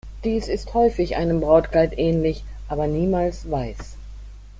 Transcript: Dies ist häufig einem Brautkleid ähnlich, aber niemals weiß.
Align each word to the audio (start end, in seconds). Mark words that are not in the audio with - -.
Dies 0.23 0.47
ist 0.47 0.73
häufig 0.73 1.15
einem 1.15 1.41
Brautkleid 1.41 1.93
ähnlich, 1.95 2.43
aber 2.67 2.87
niemals 2.87 3.51
weiß. 3.51 3.97